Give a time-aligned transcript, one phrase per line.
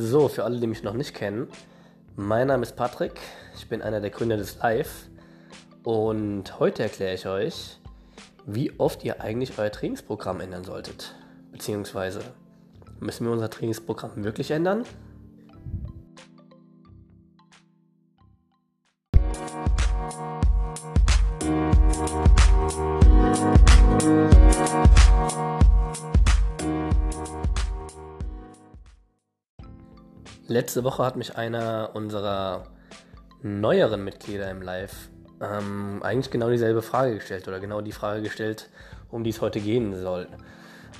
[0.00, 1.48] So, für alle, die mich noch nicht kennen,
[2.14, 3.18] mein Name ist Patrick,
[3.56, 5.08] ich bin einer der Gründer des Live
[5.82, 7.80] und heute erkläre ich euch,
[8.46, 11.16] wie oft ihr eigentlich euer Trainingsprogramm ändern solltet.
[11.50, 12.20] Beziehungsweise,
[13.00, 14.84] müssen wir unser Trainingsprogramm wirklich ändern?
[30.50, 32.68] Letzte Woche hat mich einer unserer
[33.42, 35.10] neueren Mitglieder im Live
[35.42, 38.70] ähm, eigentlich genau dieselbe Frage gestellt oder genau die Frage gestellt,
[39.10, 40.26] um die es heute gehen soll.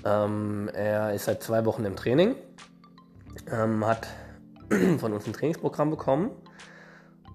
[0.05, 2.35] Ähm, er ist seit zwei Wochen im Training,
[3.51, 4.07] ähm, hat
[4.99, 6.31] von uns ein Trainingsprogramm bekommen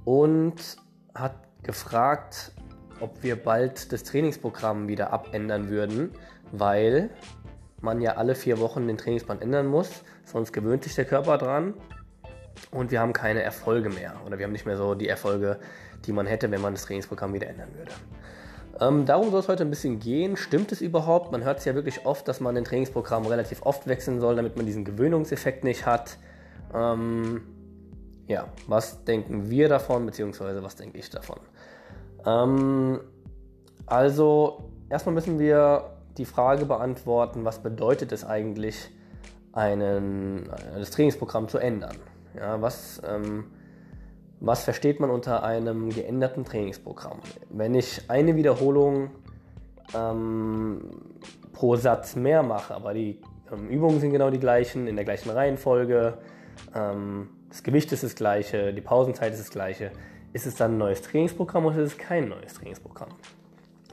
[0.06, 0.78] und
[1.16, 1.34] hat
[1.64, 2.52] gefragt,
[3.00, 6.12] ob wir bald das Trainingsprogramm wieder abändern würden,
[6.52, 7.10] weil
[7.82, 9.90] man ja alle vier Wochen den Trainingsplan ändern muss,
[10.26, 11.74] sonst gewöhnt sich der Körper dran
[12.72, 15.60] und wir haben keine Erfolge mehr oder wir haben nicht mehr so die Erfolge,
[16.06, 17.92] die man hätte, wenn man das Trainingsprogramm wieder ändern würde.
[18.80, 20.36] Ähm, darum soll es heute ein bisschen gehen.
[20.36, 21.32] Stimmt es überhaupt?
[21.32, 24.58] Man hört es ja wirklich oft, dass man den Trainingsprogramm relativ oft wechseln soll, damit
[24.58, 26.18] man diesen Gewöhnungseffekt nicht hat.
[26.74, 27.42] Ähm,
[28.28, 31.40] ja, was denken wir davon, beziehungsweise was denke ich davon?
[32.26, 33.00] Ähm,
[33.86, 38.90] also, erstmal müssen wir die Frage beantworten, was bedeutet es eigentlich,
[39.52, 41.98] einen, das Trainingsprogramm zu ändern?
[42.36, 43.46] Ja, was, ähm,
[44.40, 47.20] was versteht man unter einem geänderten Trainingsprogramm?
[47.50, 49.12] Wenn ich eine Wiederholung
[49.96, 50.82] ähm,
[51.54, 55.30] pro Satz mehr mache, aber die ähm, Übungen sind genau die gleichen, in der gleichen
[55.30, 56.18] Reihenfolge,
[56.76, 59.92] ähm, das Gewicht ist das gleiche, die Pausenzeit ist das gleiche,
[60.34, 63.10] ist es dann ein neues Trainingsprogramm oder ist es kein neues Trainingsprogramm?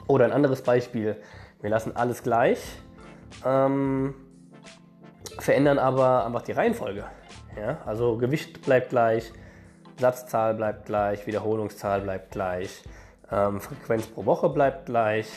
[0.07, 1.15] Oder ein anderes Beispiel,
[1.61, 2.59] wir lassen alles gleich,
[3.45, 4.15] ähm,
[5.37, 7.05] verändern aber einfach die Reihenfolge.
[7.57, 7.79] Ja?
[7.85, 9.31] Also Gewicht bleibt gleich,
[9.99, 12.83] Satzzahl bleibt gleich, Wiederholungszahl bleibt gleich,
[13.31, 15.27] ähm, Frequenz pro Woche bleibt gleich.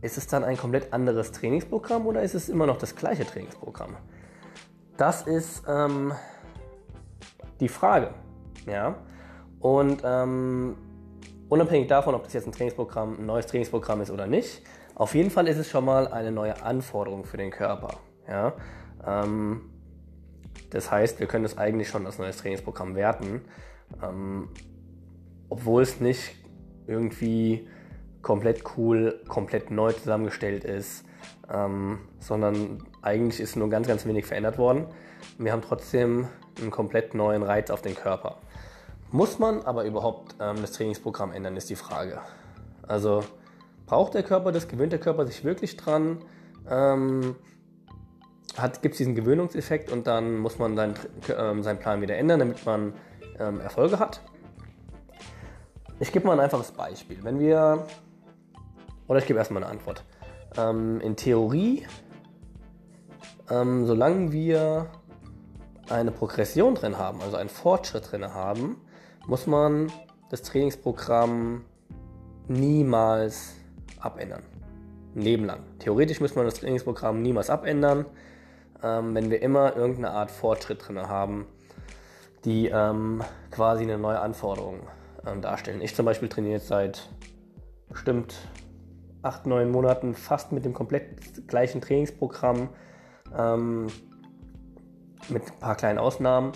[0.00, 3.96] Ist es dann ein komplett anderes Trainingsprogramm oder ist es immer noch das gleiche Trainingsprogramm?
[4.96, 6.12] Das ist ähm,
[7.60, 8.10] die Frage.
[8.66, 8.96] Ja?
[9.60, 10.76] Und ähm,
[11.48, 14.62] unabhängig davon, ob das jetzt ein Trainingsprogramm, ein neues Trainingsprogramm ist oder nicht,
[14.94, 17.98] auf jeden Fall ist es schon mal eine neue Anforderung für den Körper.
[18.28, 18.52] Ja?
[19.06, 19.71] Ähm,
[20.72, 23.42] das heißt, wir können das eigentlich schon als neues Trainingsprogramm werten,
[24.02, 24.48] ähm,
[25.50, 26.34] obwohl es nicht
[26.86, 27.68] irgendwie
[28.22, 31.04] komplett cool, komplett neu zusammengestellt ist,
[31.52, 34.86] ähm, sondern eigentlich ist nur ganz, ganz wenig verändert worden.
[35.38, 36.28] Wir haben trotzdem
[36.58, 38.38] einen komplett neuen Reiz auf den Körper.
[39.10, 42.20] Muss man aber überhaupt ähm, das Trainingsprogramm ändern, ist die Frage.
[42.86, 43.24] Also
[43.84, 46.18] braucht der Körper das, gewöhnt der Körper sich wirklich dran?
[46.66, 47.36] Ähm,
[48.82, 50.94] gibt es diesen Gewöhnungseffekt und dann muss man seinen,
[51.36, 52.92] ähm, seinen Plan wieder ändern, damit man
[53.38, 54.20] ähm, Erfolge hat.
[56.00, 57.18] Ich gebe mal ein einfaches Beispiel.
[57.22, 57.86] Wenn wir,
[59.06, 60.04] oder ich gebe erstmal eine Antwort.
[60.56, 61.86] Ähm, in Theorie,
[63.50, 64.86] ähm, solange wir
[65.88, 68.76] eine Progression drin haben, also einen Fortschritt drin haben,
[69.26, 69.90] muss man
[70.30, 71.64] das Trainingsprogramm
[72.48, 73.54] niemals
[74.00, 74.42] abändern.
[75.14, 75.60] Ein Leben lang.
[75.78, 78.06] Theoretisch muss man das Trainingsprogramm niemals abändern
[78.82, 81.46] ähm, wenn wir immer irgendeine Art Fortschritt drin haben,
[82.44, 84.80] die ähm, quasi eine neue Anforderung
[85.26, 85.80] ähm, darstellen.
[85.80, 87.08] Ich zum Beispiel trainiere jetzt seit
[87.88, 88.34] bestimmt
[89.22, 92.68] acht, neun Monaten fast mit dem komplett gleichen Trainingsprogramm,
[93.36, 93.86] ähm,
[95.28, 96.52] mit ein paar kleinen Ausnahmen.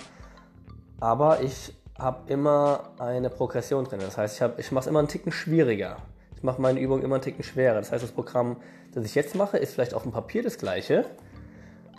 [0.99, 4.01] Aber ich habe immer eine Progression drin.
[4.01, 5.99] Das heißt, ich, ich mache es immer einen Ticken schwieriger.
[6.35, 7.77] Ich mache meine Übung immer einen Ticken schwerer.
[7.77, 8.57] Das heißt, das Programm,
[8.93, 11.05] das ich jetzt mache, ist vielleicht auf dem Papier das gleiche,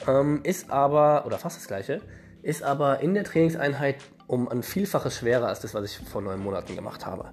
[0.07, 2.01] ähm, ist aber, oder fast das gleiche,
[2.41, 3.97] ist aber in der Trainingseinheit
[4.27, 7.31] um ein Vielfaches schwerer als das, was ich vor neun Monaten gemacht habe.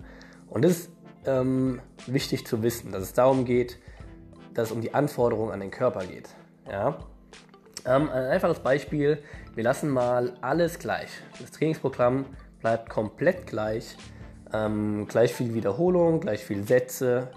[0.48, 0.90] Und das ist
[1.26, 3.78] ähm, wichtig zu wissen, dass es darum geht,
[4.54, 6.28] dass es um die Anforderungen an den Körper geht.
[6.70, 6.98] Ja?
[7.84, 9.18] Ähm, ein einfaches Beispiel,
[9.54, 11.10] wir lassen mal alles gleich.
[11.40, 12.26] Das Trainingsprogramm
[12.60, 13.96] bleibt komplett gleich.
[14.52, 17.28] Ähm, gleich viel Wiederholung, gleich viel Sätze,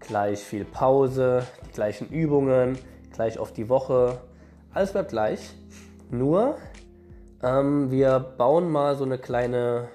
[0.00, 2.78] gleich viel Pause, die gleichen Übungen,
[3.12, 4.20] gleich auf die Woche,
[4.74, 5.54] alles bleibt gleich,
[6.10, 6.56] nur
[7.42, 9.88] ähm, wir bauen mal so eine kleine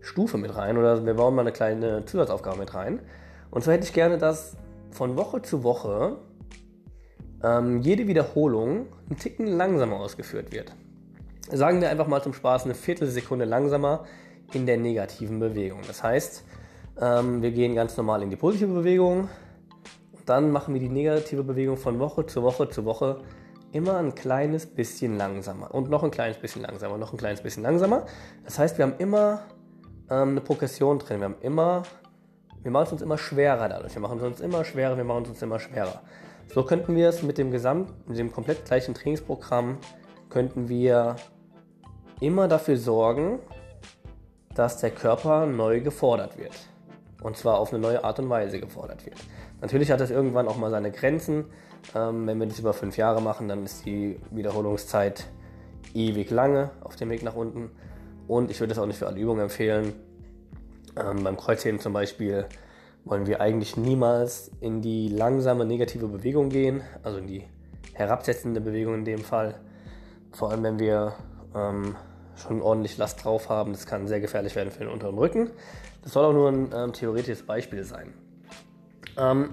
[0.00, 3.00] Stufe mit rein oder wir bauen mal eine kleine Zusatzaufgabe mit rein.
[3.50, 4.56] Und zwar hätte ich gerne, dass
[4.90, 6.18] von Woche zu Woche
[7.42, 10.72] ähm, jede Wiederholung einen Ticken langsamer ausgeführt wird.
[11.50, 14.04] Sagen wir einfach mal zum Spaß eine Viertelsekunde langsamer
[14.52, 15.80] in der negativen Bewegung.
[15.86, 16.44] Das heißt,
[17.00, 19.28] ähm, wir gehen ganz normal in die positive Bewegung
[20.12, 23.20] und dann machen wir die negative Bewegung von Woche zu Woche zu Woche
[23.72, 27.62] immer ein kleines bisschen langsamer und noch ein kleines bisschen langsamer, noch ein kleines bisschen
[27.62, 28.06] langsamer.
[28.44, 29.40] Das heißt, wir haben immer
[30.10, 31.20] ähm, eine Progression drin.
[31.20, 31.82] Wir haben immer,
[32.62, 33.94] wir machen es uns immer schwerer dadurch.
[33.94, 36.02] Wir machen es uns immer schwerer, wir machen es uns immer schwerer.
[36.54, 39.78] So könnten wir es mit dem Gesamt, mit dem komplett gleichen Trainingsprogramm,
[40.28, 41.16] könnten wir
[42.20, 43.38] immer dafür sorgen,
[44.54, 46.52] dass der Körper neu gefordert wird.
[47.22, 49.16] Und zwar auf eine neue Art und Weise gefordert wird.
[49.60, 51.44] Natürlich hat das irgendwann auch mal seine Grenzen.
[51.94, 55.26] Ähm, wenn wir das über fünf Jahre machen, dann ist die Wiederholungszeit
[55.94, 57.70] ewig lange auf dem Weg nach unten.
[58.26, 59.92] Und ich würde das auch nicht für alle Übungen empfehlen.
[60.96, 62.46] Ähm, beim Kreuzheben zum Beispiel
[63.04, 67.44] wollen wir eigentlich niemals in die langsame negative Bewegung gehen, also in die
[67.94, 69.54] herabsetzende Bewegung in dem Fall.
[70.32, 71.14] Vor allem, wenn wir
[71.54, 71.96] ähm,
[72.36, 73.72] schon ordentlich Last drauf haben.
[73.72, 75.50] Das kann sehr gefährlich werden für den unteren Rücken.
[76.02, 78.12] Das soll auch nur ein ähm, theoretisches Beispiel sein.
[79.16, 79.50] Ähm,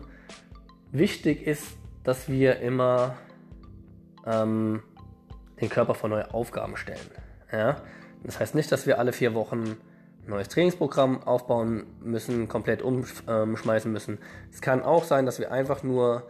[0.92, 3.16] wichtig ist, dass wir immer
[4.25, 4.81] ähm,
[5.62, 7.00] den Körper vor neue Aufgaben stellen.
[7.51, 7.78] Ja?
[8.24, 9.78] Das heißt nicht, dass wir alle vier Wochen
[10.25, 14.19] ein neues Trainingsprogramm aufbauen müssen, komplett umschmeißen müssen.
[14.51, 16.28] Es kann auch sein, dass wir einfach nur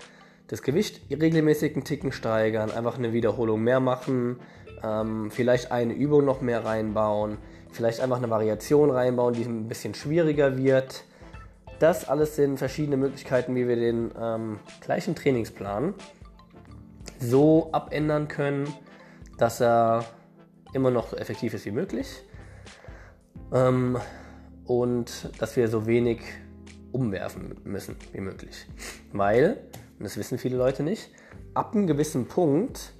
[0.47, 4.39] das Gewicht regelmäßig einen Ticken steigern, einfach eine Wiederholung mehr machen,
[4.83, 7.37] ähm, vielleicht eine Übung noch mehr reinbauen,
[7.71, 11.03] vielleicht einfach eine Variation reinbauen, die ein bisschen schwieriger wird.
[11.79, 15.93] Das alles sind verschiedene Möglichkeiten, wie wir den ähm, gleichen Trainingsplan
[17.19, 18.73] so abändern können,
[19.37, 20.05] dass er
[20.73, 22.07] immer noch so effektiv ist wie möglich
[23.53, 23.97] ähm,
[24.65, 26.21] und dass wir so wenig
[26.91, 28.67] umwerfen müssen wie möglich.
[29.13, 29.57] Weil,
[29.97, 31.09] und das wissen viele Leute nicht,
[31.53, 32.93] ab einem gewissen Punkt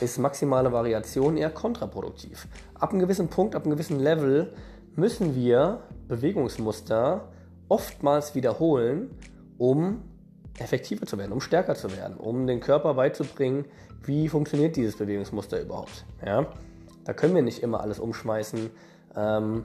[0.00, 2.46] ist maximale Variation eher kontraproduktiv.
[2.84, 4.52] Ab einem gewissen Punkt, ab einem gewissen Level
[4.94, 7.28] müssen wir Bewegungsmuster
[7.70, 9.08] oftmals wiederholen,
[9.56, 10.02] um
[10.58, 13.64] effektiver zu werden, um stärker zu werden, um den Körper beizubringen,
[14.02, 16.04] wie funktioniert dieses Bewegungsmuster überhaupt.
[16.26, 16.44] Ja?
[17.06, 18.68] Da können wir nicht immer alles umschmeißen
[19.16, 19.64] ähm,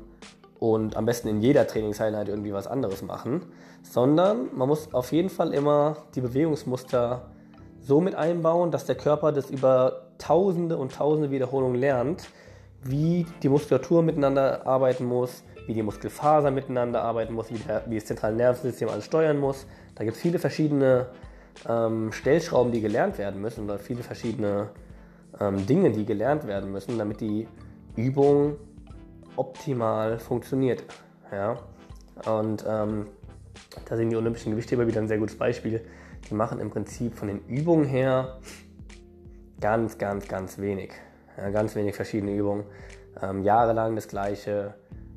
[0.57, 3.47] und am besten in jeder Trainingseinheit irgendwie was anderes machen,
[3.81, 7.23] sondern man muss auf jeden Fall immer die Bewegungsmuster
[7.81, 12.29] so mit einbauen, dass der Körper das über tausende und tausende Wiederholungen lernt,
[12.83, 17.95] wie die Muskulatur miteinander arbeiten muss, wie die Muskelfaser miteinander arbeiten muss, wie, der, wie
[17.95, 19.67] das zentrale Nervensystem alles steuern muss.
[19.95, 21.07] Da gibt es viele verschiedene
[21.67, 24.69] ähm, Stellschrauben, die gelernt werden müssen oder viele verschiedene
[25.39, 27.47] ähm, Dinge, die gelernt werden müssen, damit die
[27.95, 28.57] Übung
[29.35, 30.83] optimal funktioniert.
[31.31, 31.57] Ja?
[32.25, 33.07] Und ähm,
[33.85, 35.81] da sind die olympischen Gewichtheber wieder ein sehr gutes Beispiel.
[36.29, 38.39] Die machen im Prinzip von den Übungen her
[39.59, 40.91] ganz, ganz, ganz wenig.
[41.41, 42.65] Ja, ganz wenig verschiedene Übungen.
[43.21, 44.73] Ähm, jahrelang das Gleiche,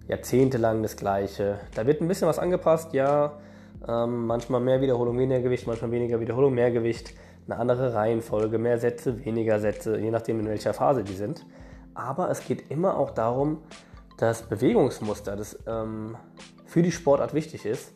[0.06, 1.58] jahrzehntelang das Gleiche.
[1.74, 3.38] Da wird ein bisschen was angepasst, ja.
[3.88, 7.14] Ähm, manchmal mehr Wiederholung, weniger Gewicht, manchmal weniger Wiederholung, mehr Gewicht.
[7.46, 11.44] Eine andere Reihenfolge, mehr Sätze, weniger Sätze, je nachdem in welcher Phase die sind.
[11.94, 13.58] Aber es geht immer auch darum,
[14.19, 16.16] das Bewegungsmuster, das ähm,
[16.66, 17.92] für die Sportart wichtig ist,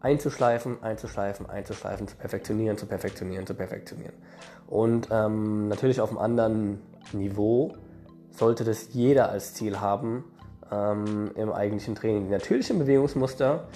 [0.00, 4.14] einzuschleifen, einzuschleifen, einzuschleifen, zu perfektionieren, zu perfektionieren, zu perfektionieren.
[4.66, 6.82] Und ähm, natürlich auf einem anderen
[7.12, 7.74] Niveau
[8.30, 10.24] sollte das jeder als Ziel haben
[10.70, 12.24] ähm, im eigentlichen Training.
[12.26, 13.68] Die natürlichen Bewegungsmuster,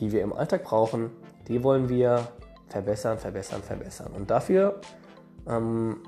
[0.00, 1.10] die wir im Alltag brauchen,
[1.48, 2.28] die wollen wir
[2.68, 4.12] verbessern, verbessern, verbessern.
[4.14, 4.80] Und dafür
[5.48, 5.98] ähm,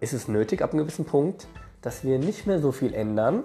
[0.00, 1.46] ist es nötig, ab einem gewissen Punkt,
[1.80, 3.44] dass wir nicht mehr so viel ändern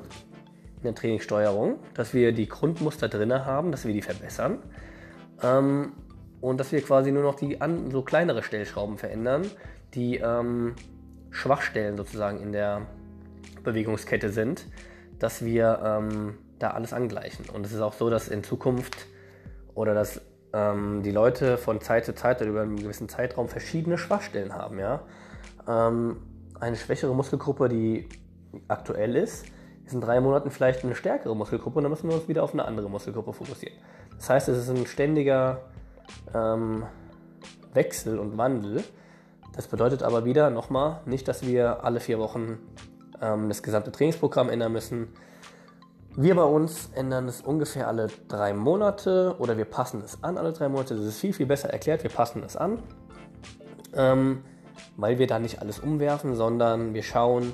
[0.77, 4.59] in der Trainingssteuerung, dass wir die Grundmuster drin haben, dass wir die verbessern,
[5.43, 5.93] ähm,
[6.39, 9.49] und dass wir quasi nur noch die an, so kleinere Stellschrauben verändern,
[9.93, 10.75] die ähm,
[11.37, 12.81] Schwachstellen sozusagen in der
[13.63, 14.65] Bewegungskette sind,
[15.19, 17.45] dass wir ähm, da alles angleichen.
[17.49, 19.07] Und es ist auch so, dass in Zukunft
[19.75, 20.21] oder dass
[20.53, 24.79] ähm, die Leute von Zeit zu Zeit oder über einen gewissen Zeitraum verschiedene Schwachstellen haben.
[24.79, 25.01] Ja?
[25.67, 26.17] Ähm,
[26.59, 28.09] eine schwächere Muskelgruppe, die
[28.67, 29.45] aktuell ist,
[29.85, 32.53] ist in drei Monaten vielleicht eine stärkere Muskelgruppe und dann müssen wir uns wieder auf
[32.53, 33.77] eine andere Muskelgruppe fokussieren.
[34.15, 35.61] Das heißt, es ist ein ständiger
[36.33, 36.83] ähm,
[37.73, 38.83] Wechsel und Wandel.
[39.57, 42.59] Das bedeutet aber wieder nochmal nicht, dass wir alle vier Wochen
[43.19, 45.07] ähm, das gesamte Trainingsprogramm ändern müssen.
[46.15, 50.53] Wir bei uns ändern es ungefähr alle drei Monate oder wir passen es an alle
[50.53, 50.95] drei Monate.
[50.95, 52.03] Das ist viel, viel besser erklärt.
[52.03, 52.83] Wir passen es an,
[53.95, 54.43] ähm,
[54.95, 57.53] weil wir da nicht alles umwerfen, sondern wir schauen,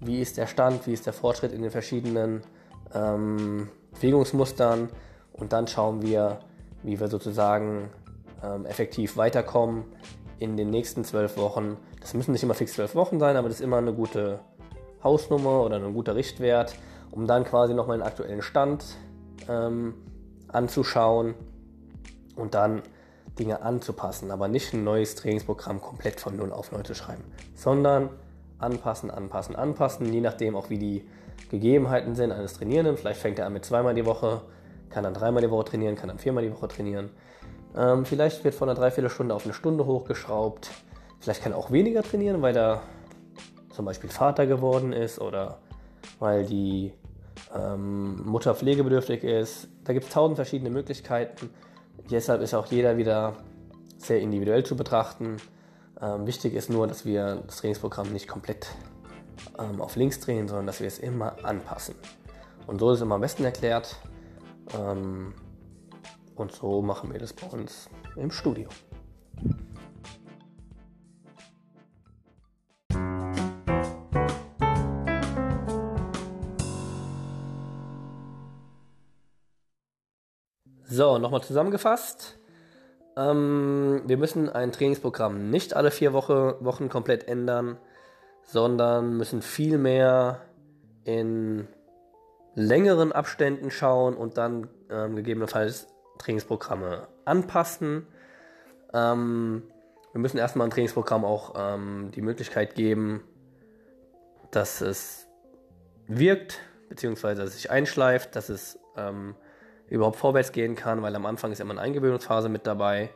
[0.00, 2.40] wie ist der Stand, wie ist der Fortschritt in den verschiedenen
[2.94, 4.88] ähm, Bewegungsmustern
[5.34, 6.38] und dann schauen wir,
[6.82, 7.90] wie wir sozusagen
[8.42, 9.84] ähm, effektiv weiterkommen
[10.42, 11.76] in den nächsten zwölf Wochen.
[12.00, 14.40] Das müssen nicht immer fix zwölf Wochen sein, aber das ist immer eine gute
[15.02, 16.74] Hausnummer oder ein guter Richtwert,
[17.10, 18.84] um dann quasi nochmal den aktuellen Stand
[19.48, 19.94] ähm,
[20.48, 21.34] anzuschauen
[22.36, 22.82] und dann
[23.38, 28.10] Dinge anzupassen, aber nicht ein neues Trainingsprogramm komplett von null auf neu zu schreiben, sondern
[28.58, 31.04] anpassen, anpassen, anpassen, je nachdem auch wie die
[31.50, 32.96] Gegebenheiten sind eines Trainierenden.
[32.96, 34.42] Vielleicht fängt er an mit zweimal die Woche,
[34.90, 37.10] kann dann dreimal die Woche trainieren, kann dann viermal die Woche trainieren.
[37.76, 40.70] Ähm, vielleicht wird von einer Dreiviertelstunde auf eine Stunde hochgeschraubt.
[41.20, 42.82] Vielleicht kann er auch weniger trainieren, weil er
[43.70, 45.58] zum Beispiel Vater geworden ist oder
[46.18, 46.92] weil die
[47.54, 49.68] ähm, Mutter pflegebedürftig ist.
[49.84, 51.50] Da gibt es tausend verschiedene Möglichkeiten.
[52.10, 53.34] Deshalb ist auch jeder wieder
[53.96, 55.36] sehr individuell zu betrachten.
[56.00, 58.68] Ähm, wichtig ist nur, dass wir das Trainingsprogramm nicht komplett
[59.58, 61.94] ähm, auf links drehen, sondern dass wir es immer anpassen.
[62.66, 63.96] Und so ist es immer am besten erklärt.
[64.78, 65.34] Ähm,
[66.36, 68.68] und so machen wir das bei uns im Studio.
[80.94, 82.38] So, nochmal zusammengefasst.
[83.16, 87.78] Ähm, wir müssen ein Trainingsprogramm nicht alle vier Woche, Wochen komplett ändern,
[88.42, 90.42] sondern müssen viel mehr
[91.04, 91.66] in
[92.54, 95.86] längeren Abständen schauen und dann ähm, gegebenenfalls
[96.22, 98.06] Trainingsprogramme anpassen.
[98.92, 99.62] Ähm,
[100.12, 103.22] wir müssen erstmal ein Trainingsprogramm auch ähm, die Möglichkeit geben,
[104.50, 105.26] dass es
[106.06, 109.34] wirkt, beziehungsweise dass es sich einschleift, dass es ähm,
[109.88, 113.10] überhaupt vorwärts gehen kann, weil am Anfang ist immer eine Eingewöhnungsphase mit dabei.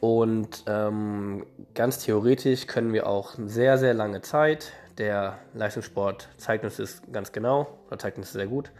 [0.00, 6.76] Und ähm, ganz theoretisch können wir auch sehr, sehr lange Zeit, der Leistungssport zeigt uns
[6.76, 8.70] das ganz genau, oder zeigt uns sehr gut,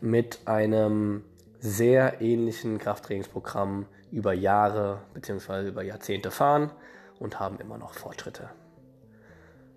[0.00, 1.24] mit einem
[1.64, 5.68] sehr ähnlichen Krafttrainingsprogramm über Jahre bzw.
[5.68, 6.70] über Jahrzehnte fahren
[7.18, 8.50] und haben immer noch Fortschritte.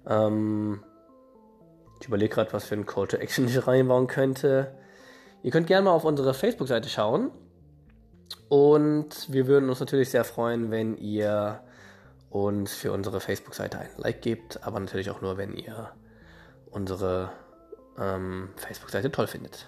[0.06, 0.84] Ähm,
[2.01, 4.75] ich überlege gerade, was für ein Call to Action ich reinbauen könnte.
[5.44, 7.32] Ihr könnt gerne mal auf unsere Facebook-Seite schauen.
[8.50, 11.62] Und wir würden uns natürlich sehr freuen, wenn ihr
[12.29, 15.91] uns für unsere Facebook-Seite ein Like gebt, aber natürlich auch nur, wenn ihr
[16.70, 17.32] unsere
[17.98, 19.67] ähm, Facebook-Seite toll findet.